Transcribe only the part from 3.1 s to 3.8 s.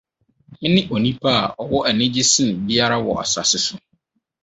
asase so.